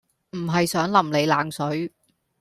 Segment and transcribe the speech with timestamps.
[0.31, 1.93] 唔係想淋你冷水